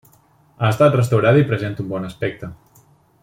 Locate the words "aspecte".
2.09-2.53